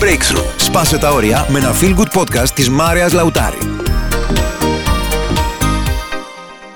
[0.00, 0.54] Breakthrough.
[0.56, 3.58] Σπάσε τα όρια με ένα feel good podcast της Μάρειας Λαουτάρη.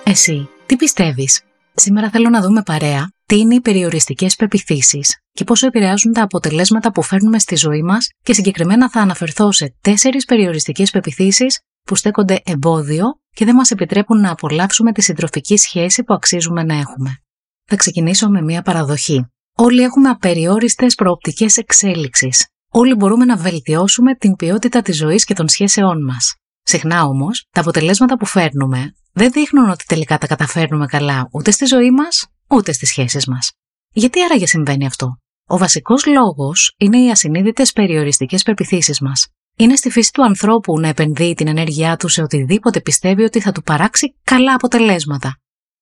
[0.04, 1.41] Εσύ, τι πιστεύεις;
[1.75, 6.92] Σήμερα θέλω να δούμε παρέα τι είναι οι περιοριστικές πεπιθήσεις και πόσο επηρεάζουν τα αποτελέσματα
[6.92, 12.41] που φέρνουμε στη ζωή μας και συγκεκριμένα θα αναφερθώ σε τέσσερις περιοριστικές πεπιθήσεις που στέκονται
[12.45, 17.18] εμπόδιο και δεν μας επιτρέπουν να απολαύσουμε τη συντροφική σχέση που αξίζουμε να έχουμε.
[17.64, 19.27] Θα ξεκινήσω με μια παραδοχή.
[19.56, 22.46] Όλοι έχουμε απεριόριστες προοπτικές εξέλιξης.
[22.77, 26.34] Όλοι μπορούμε να βελτιώσουμε την ποιότητα της ζωής και των σχέσεών μας.
[26.62, 31.64] Συχνά όμως, τα αποτελέσματα που φέρνουμε δεν δείχνουν ότι τελικά τα καταφέρνουμε καλά ούτε στη
[31.64, 33.52] ζωή μας, ούτε στις σχέσεις μας.
[33.92, 39.27] Γιατί άραγε συμβαίνει αυτό; Ο βασικός λόγος είναι οι ασυνείδητες περιοριστικές πεπιθήσεις μας.
[39.56, 43.52] Είναι στη φύση του ανθρώπου να επενδύει την ενέργειά του σε οτιδήποτε πιστεύει ότι θα
[43.52, 45.38] του παράξει καλά αποτελέσματα.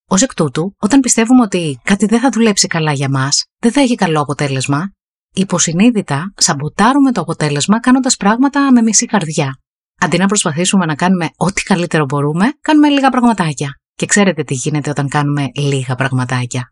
[0.07, 3.81] Ω εκ τούτου, όταν πιστεύουμε ότι κάτι δεν θα δουλέψει καλά για μας, δεν θα
[3.81, 4.91] έχει καλό αποτέλεσμα,
[5.33, 9.57] υποσυνείδητα σαμποτάρουμε το αποτέλεσμα κάνοντας πράγματα με μισή καρδιά.
[9.99, 13.77] Αντί να προσπαθήσουμε να κάνουμε ό,τι καλύτερο μπορούμε, κάνουμε λίγα πραγματάκια.
[13.95, 16.71] Και ξέρετε τι γίνεται όταν κάνουμε λίγα πραγματάκια.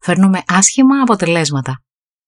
[0.00, 1.82] Φέρνουμε άσχημα αποτελέσματα.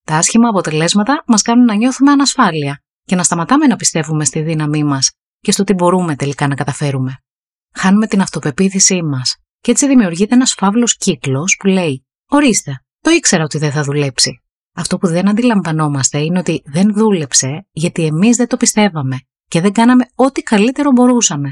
[0.07, 4.85] Τα άσχημα αποτελέσματα μας κάνουν να νιώθουμε ανασφάλεια και να σταματάμε να πιστεύουμε στη δύναμή
[4.85, 7.19] μας και στο τι μπορούμε τελικά να καταφέρουμε.
[7.75, 13.45] Χάνουμε την αυτοπεποίθησή μας και έτσι δημιουργείται ένας φαύλος κύκλος που λέει: Ορίστε, το ήξερα
[13.45, 14.44] ότι δεν θα δουλέψει.
[14.75, 19.73] Αυτό που δεν αντιλαμβανόμαστε είναι ότι δεν δούλεψε γιατί εμείς δεν το πιστεύαμε και δεν
[19.73, 21.49] κάναμε ό,τι καλύτερο μπορούσαμε.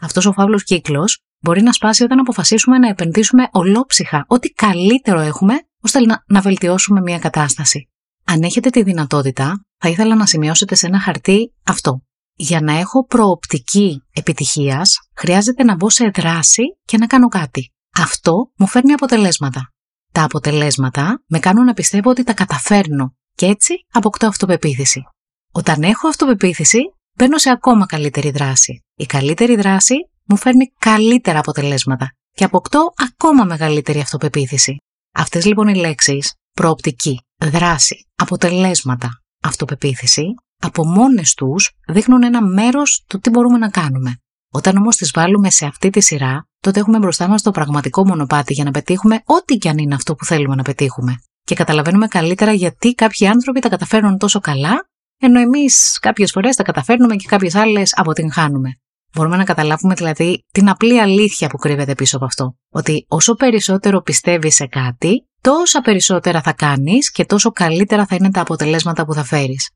[0.00, 5.54] Αυτός ο φαύλος κύκλος μπορεί να σπάσει όταν αποφασίσουμε να επενδύσουμε ολόψυχα ό,τι καλύτερο έχουμε
[5.82, 7.88] ώστε να, να βελτιώσουμε μια κατάσταση.
[8.24, 12.02] Αν έχετε τη δυνατότητα, θα ήθελα να σημειώσετε σε ένα χαρτί αυτό.
[12.34, 17.72] Για να έχω προοπτική επιτυχίας, χρειάζεται να μπω σε δράση και να κάνω κάτι.
[17.96, 19.72] Αυτό μου φέρνει αποτελέσματα.
[20.12, 25.02] Τα αποτελέσματα με κάνουν να πιστεύω ότι τα καταφέρνω και έτσι αποκτώ αυτοπεποίθηση.
[25.52, 26.78] Όταν έχω αυτοπεποίθηση,
[27.16, 28.84] μπαίνω σε ακόμα καλύτερη δράση.
[28.94, 29.94] Η καλύτερη δράση
[30.24, 34.76] μου φέρνει καλύτερα αποτελέσματα και αποκτώ ακόμα μεγαλύτερη αυτοπεποίθηση.
[35.14, 39.08] Αυτές λοιπόν οι λέξεις, προοπτική, δράση, αποτελέσματα,
[39.42, 40.24] αυτοπεποίθηση,
[40.60, 44.16] από μόνες τους δείχνουν ένα μέρος του τι μπορούμε να κάνουμε.
[44.52, 48.52] Όταν όμως τις βάλουμε σε αυτή τη σειρά, τότε έχουμε μπροστά μας το πραγματικό μονοπάτι
[48.52, 51.14] για να πετύχουμε ό,τι και αν είναι αυτό που θέλουμε να πετύχουμε.
[51.44, 54.88] Και καταλαβαίνουμε καλύτερα γιατί κάποιοι άνθρωποι τα καταφέρνουν τόσο καλά,
[55.18, 58.70] ενώ εμείς κάποιες φορές τα καταφέρνουμε και κάποιες άλλες αποτυγχάνουμε.
[59.12, 62.56] Μπορούμε να καταλάβουμε δηλαδή την απλή αλήθεια που κρύβεται πίσω από αυτό.
[62.70, 68.30] Ότι όσο περισσότερο πιστεύεις σε κάτι, τόσα περισσότερα θα κάνεις και τόσο καλύτερα θα είναι
[68.30, 69.70] τα αποτελέσματα που θα φέρεις.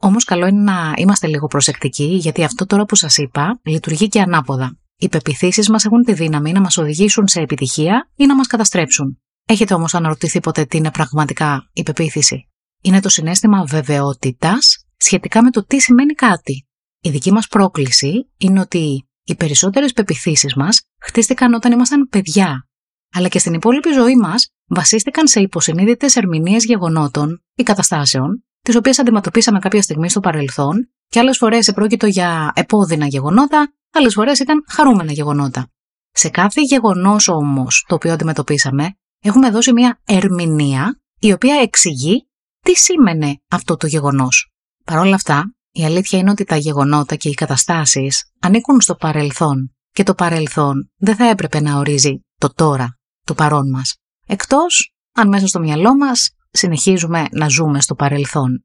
[0.00, 4.20] Όμως καλό είναι να είμαστε λίγο προσεκτικοί γιατί αυτό τώρα που σας είπα λειτουργεί και
[4.20, 4.78] ανάποδα.
[5.00, 9.20] Οι πεπιθήσεις μας έχουν τη δύναμη να μας οδηγήσουν σε επιτυχία ή να μας καταστρέψουν.
[9.46, 12.48] Έχετε όμως αναρωτηθεί ποτέ τι είναι πραγματικά η πεποίθηση;
[12.82, 16.66] Είναι το συνέστημα βεβαιότητας σχετικά με το τι σημαίνει κάτι.
[17.00, 22.68] Η δική μας πρόκληση είναι ότι οι περισσότερες πεπιθήσεις μας χτίστηκαν όταν ήμασταν παιδιά,
[23.12, 28.98] αλλά και στην υπόλοιπη ζωή μας βασίστηκαν σε υποσυνείδητες ερμηνείες γεγονότων ή καταστάσεων, τις οποίες
[28.98, 34.64] αντιμετωπίσαμε κάποια στιγμή στο παρελθόν και άλλες φορές επρόκειτο για επώδυνα γεγονότα, άλλες φορές ήταν
[34.68, 35.70] χαρούμενα γεγονότα.
[36.10, 42.28] Σε κάθε γεγονός όμως το οποίο αντιμετωπίσαμε, έχουμε δώσει μια ερμηνεία η οποία εξηγεί
[42.64, 44.52] τι σήμαινε αυτό το γεγονός.
[44.84, 49.74] Παρ' όλα αυτά, η αλήθεια είναι ότι τα γεγονότα και οι καταστάσεις ανήκουν στο παρελθόν
[49.90, 53.96] και το παρελθόν δεν θα έπρεπε να ορίζει το τώρα, το παρόν μας.
[54.26, 58.64] Εκτός αν μέσα στο μυαλό μας συνεχίζουμε να ζούμε στο παρελθόν.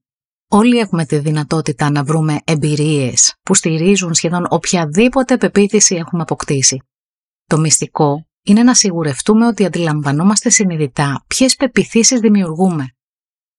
[0.55, 6.81] Όλοι έχουμε τη δυνατότητα να βρούμε εμπειρίες που στηρίζουν σχεδόν οποιαδήποτε πεποίθηση έχουμε αποκτήσει.
[7.45, 12.85] Το μυστικό είναι να σιγουρευτούμε ότι αντιλαμβανόμαστε συνειδητά ποιες πεπιθήσεις δημιουργούμε.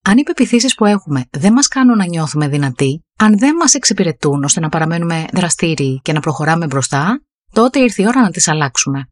[0.05, 4.45] Αν οι πεπιθήσεις που έχουμε δεν μας κάνουν να νιώθουμε δυνατοί, αν δεν μας εξυπηρετούν
[4.45, 7.21] ώστε να παραμένουμε δραστήριοι και να προχωράμε μπροστά,
[7.53, 9.09] τότε ήρθε η ώρα να τις αλλάξουμε.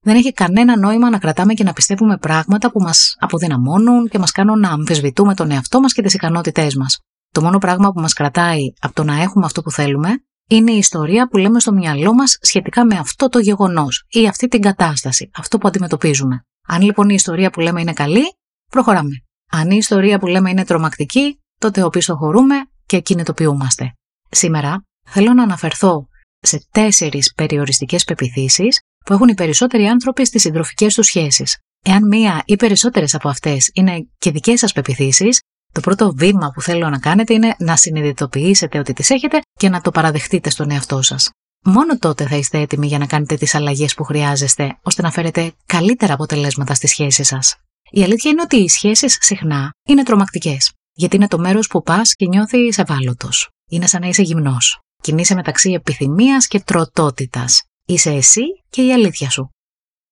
[0.00, 4.30] Δεν έχει κανένα νόημα να κρατάμε και να πιστεύουμε πράγματα που μας αποδυναμώνουν και μας
[4.30, 6.98] κάνουν να αμφισβητούμε τον εαυτό μας και τις ικανότητές μας.
[7.34, 10.08] Το μόνο πράγμα που μας κρατάει από το να έχουμε αυτό που θέλουμε
[10.48, 14.48] είναι η ιστορία που λέμε στο μυαλό μας σχετικά με αυτό το γεγονός ή αυτή
[14.48, 16.44] την κατάσταση, αυτό που αντιμετωπίζουμε.
[16.66, 18.22] Αν λοιπόν η ιστορία που λέμε είναι καλή,
[18.70, 19.10] προχωράμε.
[19.50, 22.54] Αν η ιστορία που λέμε είναι τρομακτική, τότε οπισθοχωρούμε
[22.86, 23.92] και κινητοποιούμαστε.
[24.30, 26.08] Σήμερα θέλω να αναφερθώ
[26.40, 31.58] σε τέσσερις περιοριστικές πεπιθήσεις που έχουν οι περισσότεροι άνθρωποι στις συντροφικές τους σχέσεις.
[31.84, 35.40] Εάν μία ή περισσότερες από αυτές είναι και δικές σας πεπιθήσεις,
[35.74, 39.80] το πρώτο βήμα που θέλω να κάνετε είναι να συνειδητοποιήσετε ότι τις έχετε και να
[39.80, 41.30] το παραδεχτείτε στον εαυτό σας.
[41.64, 45.52] Μόνο τότε θα είστε έτοιμοι για να κάνετε τις αλλαγές που χρειάζεστε, ώστε να φέρετε
[45.66, 47.56] καλύτερα αποτελέσματα στη σχέση σας.
[47.90, 52.14] Η αλήθεια είναι ότι οι σχέσεις συχνά είναι τρομακτικές, γιατί είναι το μέρος που πας
[52.14, 53.48] και νιώθει ευάλωτος.
[53.70, 54.78] Είναι σαν να είσαι γυμνός.
[55.02, 57.62] Κινείσαι μεταξύ επιθυμίας και τροτότητας.
[57.86, 59.50] Είσαι εσύ και η αλήθεια σου.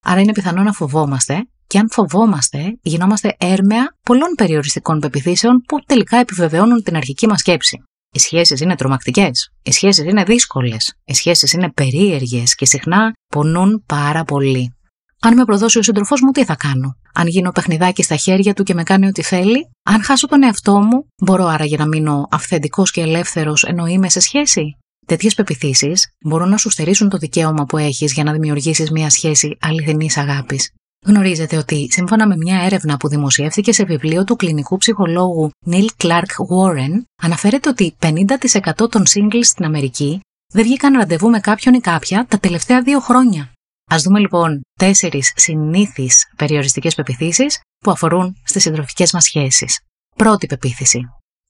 [0.05, 6.17] Άρα είναι πιθανό να φοβόμαστε και αν φοβόμαστε, γινόμαστε έρμεα πολλών περιοριστικών πεπιθήσεων που τελικά
[6.17, 7.83] επιβεβαιώνουν την αρχική μας σκέψη.
[8.15, 9.51] Οι σχέσεις είναι τρομακτικές.
[9.63, 10.95] Οι σχέσεις είναι δύσκολες.
[11.05, 14.75] Οι σχέσεις είναι περίεργες και συχνά πονούν πάρα πολύ.
[15.21, 18.63] Αν με προδώσει ο σύντροφός μου, τι θα κάνω; Αν γίνω παιχνιδάκι στα χέρια του
[18.63, 22.91] και με κάνει ό,τι θέλει, αν χάσω τον εαυτό μου, μπορώ άραγε να μείνω αυθεντικός
[22.91, 24.77] και ελεύθερος ενώ είμαι σε σχέση;
[25.07, 29.57] Τέτοιες πεπιθήσεις μπορούν να σου στερήσουν το δικαίωμα που έχεις για να δημιουργήσεις μια σχέση
[29.61, 30.73] αληθινής αγάπης.
[31.07, 36.33] Γνωρίζετε ότι, σύμφωνα με μια έρευνα που δημοσιεύθηκε σε βιβλίο του κλινικού ψυχολόγου Neil Clark
[36.51, 40.21] Warren, αναφέρεται ότι 50% των singles στην Αμερική
[40.53, 43.53] δεν βγήκαν ραντεβού με κάποιον ή κάποια τα τελευταία δύο χρόνια.
[43.93, 49.81] Α δούμε λοιπόν τέσσερις συνήθεις περιοριστικές πεπιθήσεις που αφορούν στις συντροφικές μας σχέσεις.
[50.17, 51.01] Πρώτη πεποίθηση.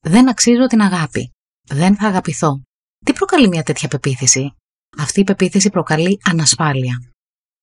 [0.00, 1.30] Δεν αξίζω την αγάπη.
[1.68, 2.62] Δεν θα αγαπηθώ.
[3.04, 4.54] Τι προκαλεί μια τέτοια πεποίθηση;
[4.98, 7.11] Αυτή η πεποίθηση προκαλεί ανασφάλεια.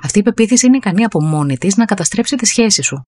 [0.04, 3.02] Αυτή η πεποίθηση είναι ικανή από μόνη της να καταστρέψει τη σχέση σου.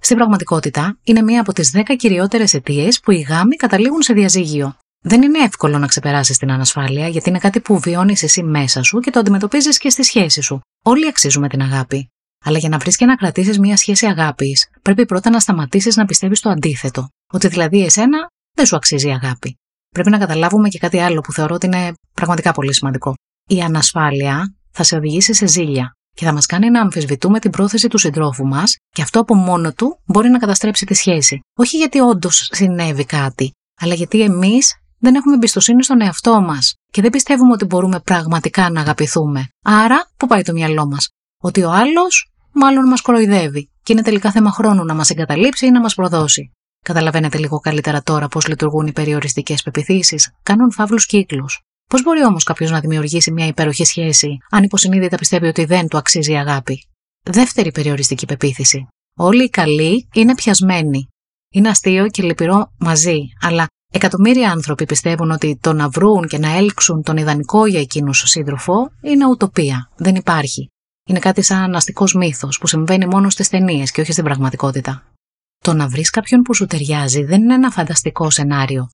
[0.00, 4.76] Στην πραγματικότητα, είναι μία από τις 10 κυριότερες αιτίες που οι γάμοι καταλήγουν σε διαζύγιο.
[5.04, 8.98] Δεν είναι εύκολο να ξεπεράσεις την ανασφάλεια, γιατί είναι κάτι που βιώνεις εσύ μέσα σου
[8.98, 10.60] και το αντιμετωπίζεις και στη σχέση σου.
[10.84, 12.08] Όλοι αξίζουμε την αγάπη.
[12.44, 16.04] Αλλά για να βρεις και να κρατήσεις μία σχέση αγάπης, πρέπει πρώτα να σταματήσεις να
[16.04, 17.08] πιστεύεις το αντίθετο.
[17.32, 19.56] Ότι δηλαδή εσένα δεν σου αξίζει η αγάπη.
[19.88, 23.14] Πρέπει να καταλάβουμε και κάτι άλλο που θεωρώ ότι είναι πραγματικά πολύ σημαντικό.
[23.48, 27.88] Η ανασφάλεια θα σε οδηγήσει σε ζήλια και θα μας κάνει να αμφισβητούμε την πρόθεση
[27.88, 31.40] του συντρόφου μας και αυτό από μόνο του μπορεί να καταστρέψει τη σχέση.
[31.58, 37.02] Όχι γιατί όντως συνέβη κάτι, αλλά γιατί εμείς δεν έχουμε εμπιστοσύνη στον εαυτό μας και
[37.02, 39.48] δεν πιστεύουμε ότι μπορούμε πραγματικά να αγαπηθούμε.
[39.64, 41.08] Άρα, πού πάει το μυαλό μας,
[41.42, 45.70] Ότι ο άλλος μάλλον μας κοροϊδεύει και είναι τελικά θέμα χρόνου να μας εγκαταλείψει ή
[45.70, 46.52] να μας προδώσει.
[46.84, 51.62] Καταλαβαίνετε λίγο καλύτερα τώρα πώς λειτουργούν οι περιοριστικές πεπιθήσεις, κάνουν φαύλους κύκλους.
[51.88, 55.96] Πώς μπορεί όμως κάποιος να δημιουργήσει μια υπέροχη σχέση, αν υποσυνείδητα πιστεύει ότι δεν του
[55.96, 56.88] αξίζει η αγάπη;
[57.22, 58.86] Δεύτερη περιοριστική πεποίθηση.
[59.16, 61.08] Όλοι οι καλοί είναι πιασμένοι.
[61.54, 66.56] Είναι αστείο και λυπηρό μαζί, αλλά εκατομμύρια άνθρωποι πιστεύουν ότι το να βρουν και να
[66.56, 69.90] έλξουν τον ιδανικό για εκείνους σύντροφο είναι ουτοπία.
[69.96, 70.68] Δεν υπάρχει.
[71.08, 75.02] Είναι κάτι σαν αστικός μύθος που συμβαίνει μόνο στις ταινίες και όχι στην πραγματικότητα.
[75.64, 78.88] Το να βρεις κάποιον που σου ταιριάζει δεν είναι ένα φανταστικό σενάριο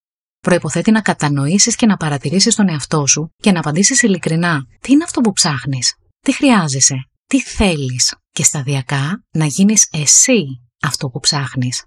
[0.44, 5.04] προποθέτει να κατανοήσεις και να παρατηρήσεις τον εαυτό σου και να απαντήσεις ειλικρινά τι είναι
[5.04, 10.44] αυτό που ψάχνεις, τι χρειάζεσαι, τι θέλεις; Και σταδιακά να γίνεις εσύ
[10.82, 11.84] αυτό που ψάχνεις.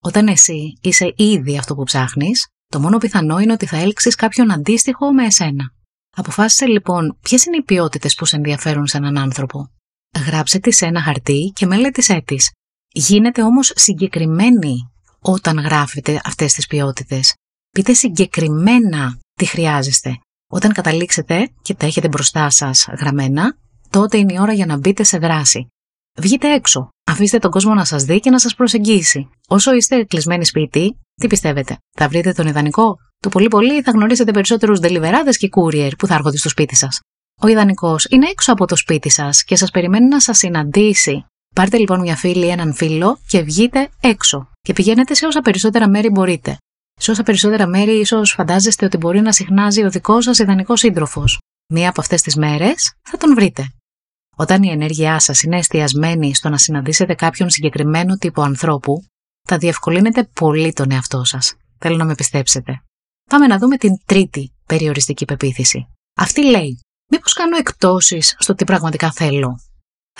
[0.00, 4.50] Όταν εσύ είσαι ήδη αυτό που ψάχνεις, το μόνο πιθανό είναι ότι θα έλξεις κάποιον
[4.52, 5.72] αντίστοιχο με εσένα.
[6.16, 9.70] Αποφάσισε λοιπόν ποιες είναι οι ποιότητες που σε ενδιαφέρουν σε έναν άνθρωπο.
[10.26, 12.36] Γράψε τι σε ένα χαρτί και μελέτησέ τι.
[12.88, 14.76] Γίνεται όμως συγκεκριμένη
[15.20, 17.34] όταν γράφετε αυτές τις ποιότητες
[17.78, 20.18] πείτε συγκεκριμένα τι χρειάζεστε.
[20.50, 23.56] Όταν καταλήξετε και τα έχετε μπροστά σας γραμμένα,
[23.90, 25.66] τότε είναι η ώρα για να μπείτε σε δράση.
[26.18, 26.88] Βγείτε έξω.
[27.10, 29.28] Αφήστε τον κόσμο να σας δει και να σας προσεγγίσει.
[29.48, 34.30] Όσο είστε κλεισμένοι σπίτι, τι πιστεύετε, θα βρείτε τον ιδανικό; Το πολύ πολύ θα γνωρίσετε
[34.30, 37.00] περισσότερους deliverades και courier που θα έρχονται στο σπίτι σας.
[37.40, 41.24] Ο ιδανικός είναι έξω από το σπίτι σας και σας περιμένει να σας συναντήσει.
[41.54, 45.88] Πάρτε λοιπόν μια φίλη ή έναν φίλο και βγείτε έξω και πηγαίνετε σε όσα περισσότερα
[45.88, 46.58] μέρη μπορείτε.
[46.98, 51.38] Σε όσα περισσότερα μέρη, ίσως φαντάζεστε ότι μπορεί να συχνάζει ο δικός σας ιδανικός σύντροφος.
[51.72, 53.72] Μία από αυτές τις μέρες θα τον βρείτε.
[54.36, 59.04] Όταν η ενέργειά σας είναι εστιασμένη στο να συναντήσετε κάποιον συγκεκριμένο τύπο ανθρώπου,
[59.48, 61.54] θα διευκολύνετε πολύ τον εαυτό σας.
[61.78, 62.82] Θέλω να με πιστέψετε.
[63.30, 65.86] Πάμε να δούμε την τρίτη περιοριστική πεποίθηση.
[66.16, 69.58] Αυτή λέει: Μήπως κάνω εκτόσει στο τι πραγματικά θέλω;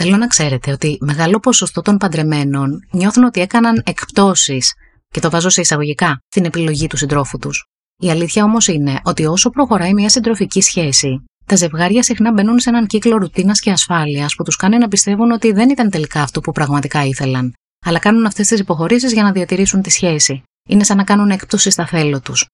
[0.00, 4.74] Θέλω να ξέρετε ότι μεγάλο ποσοστό των παντρεμένων νιώθουν ότι έκαναν εκπτώσεις
[5.08, 7.64] και το βάζω σε εισαγωγικά, στην επιλογή του συντρόφου τους.
[8.00, 12.68] Η αλήθεια όμως είναι ότι όσο προχωράει μια συντροφική σχέση, τα ζευγάρια συχνά μπαίνουν σε
[12.68, 16.40] έναν κύκλο ρουτίνας και ασφάλειας που τους κάνει να πιστεύουν ότι δεν ήταν τελικά αυτό
[16.40, 17.52] που πραγματικά ήθελαν,
[17.86, 20.42] αλλά κάνουν αυτές τις υποχωρήσεις για να διατηρήσουν τη σχέση.
[20.68, 22.46] Είναι σαν να κάνουν έκπτωση στα θέλω τους.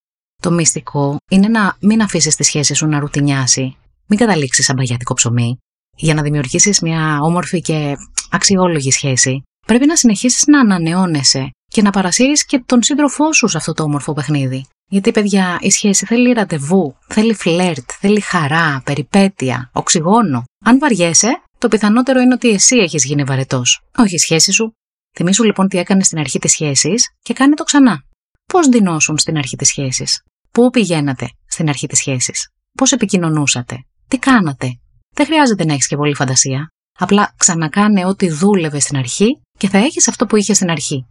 [0.42, 5.14] Το μυστικό είναι να μην αφήσεις τη σχέση σου να ρουτινιάσει, μην καταλήξεις σαν παγιατικό
[5.14, 5.58] ψωμί.
[5.96, 7.96] Για να δημιουργήσεις μια όμορφη και
[8.30, 13.56] αξιόλογη σχέση, πρέπει να συνεχίσεις να ανανεώνεσαι και να παρασύρεις και τον σύντροφό σου σε
[13.56, 14.66] αυτό το όμορφο παιχνίδι.
[14.90, 20.44] Γιατί, παιδιά, η σχέση θέλει ραντεβού, θέλει φλερτ, θέλει χαρά, περιπέτεια, οξυγόνο.
[20.64, 24.74] Αν βαριέσαι, το πιθανότερο είναι ότι εσύ έχεις γίνει βαρετός, όχι η σχέση σου.
[25.16, 28.02] Θυμήσου λοιπόν τι έκανε στην αρχή της σχέσης και κάνε το ξανά.
[28.46, 34.18] Πώς δινόσουν στην αρχή της σχέσης, Πού πηγαίνατε στην αρχή της σχέσης, Πώς επικοινωνούσατε, Τι
[34.18, 34.78] κάνατε;
[35.14, 36.68] Δεν χρειάζεται να έχεις και πολύ φαντασία.
[36.98, 41.06] Απλά ξανακάνε ό,τι δούλευε στην αρχή και θα έχεις αυτό που είχες στην αρχή.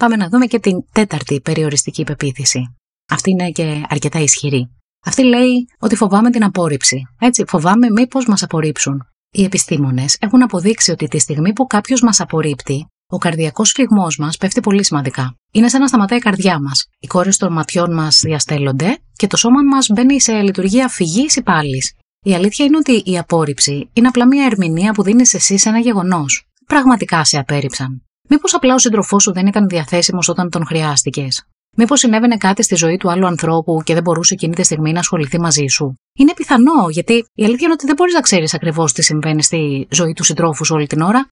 [0.00, 2.76] Πάμε να δούμε και την τέταρτη περιοριστική πεποίθηση.
[3.10, 4.70] Αυτή είναι και αρκετά ισχυρή.
[5.04, 7.02] Αυτή λέει ότι φοβάμαι την απόρριψη.
[7.20, 9.02] Έτσι, φοβάμαι μήπως μας απορρίψουν.
[9.32, 14.36] Οι επιστήμονες έχουν αποδείξει ότι τη στιγμή που κάποιος μας απορρίπτει, ο καρδιακός φυγμό μας
[14.36, 15.34] πέφτει πολύ σημαντικά.
[15.52, 16.86] Είναι σαν να σταματάει η καρδιά μας.
[16.98, 21.42] Οι κόρες των ματιών μας διαστέλλονται και το σώμα μας μπαίνει σε λειτουργία φυγής ή
[21.42, 21.82] πάλι.
[22.24, 25.78] Η αλήθεια είναι ότι η απόρριψη είναι απλά μια ερμηνεία που δίνεις εσύ σε ένα
[25.78, 26.46] γεγονός.
[26.66, 28.02] Πραγματικά σε απέρριψαν.
[28.32, 31.44] Μήπως απλά ο σύντροφός σου δεν ήταν διαθέσιμος όταν τον χρειάστηκες;
[31.76, 34.98] Μήπως συνέβαινε κάτι στη ζωή του άλλου ανθρώπου και δεν μπορούσε εκείνη τη στιγμή να
[34.98, 38.92] ασχοληθεί μαζί σου; Είναι πιθανό, γιατί η αλήθεια είναι ότι δεν μπορείς να ξέρεις ακριβώς
[38.92, 41.28] τι συμβαίνει στη ζωή του συντρόφου όλη την ώρα.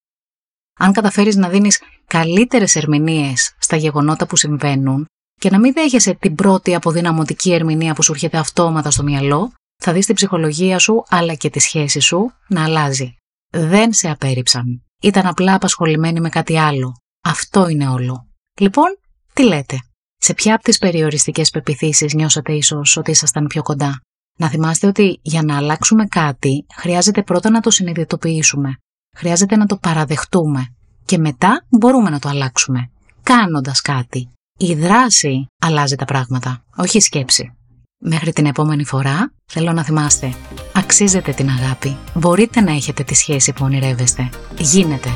[0.79, 5.07] Αν καταφέρεις να δίνεις καλύτερες ερμηνείες στα γεγονότα που συμβαίνουν
[5.41, 9.53] και να μην δέχεσαι την πρώτη αποδυναμωτική ερμηνεία που σου έρχεται αυτόματα στο μυαλό,
[9.83, 13.15] θα δεις την ψυχολογία σου αλλά και τη σχέση σου να αλλάζει.
[13.51, 14.88] Δεν σε απέρριψαν.
[15.03, 16.93] Ήταν απλά απασχολημένοι με κάτι άλλο.
[17.25, 18.27] Αυτό είναι όλο.
[18.61, 18.99] Λοιπόν,
[19.33, 19.79] τι λέτε;
[20.17, 24.01] Σε ποια από τις περιοριστικές πεπιθήσεις νιώσατε ίσως ότι ήσασταν πιο κοντά;
[24.39, 28.79] Να θυμάστε ότι για να αλλάξουμε κάτι χρειάζεται πρώτα να το συνειδητοποιήσουμε.
[29.17, 30.75] Χρειάζεται να το παραδεχτούμε.
[31.05, 32.91] Και μετά μπορούμε να το αλλάξουμε.
[33.23, 34.33] Κάνοντας κάτι.
[34.59, 37.58] Η δράση αλλάζει τα πράγματα, όχι η σκέψη.
[38.01, 40.35] Μέχρι την επόμενη φορά, θέλω να θυμάστε,
[40.75, 41.97] αξίζετε την αγάπη.
[42.15, 44.31] Μπορείτε να έχετε τη σχέση που ονειρεύεστε.
[44.59, 45.09] Γίνεται.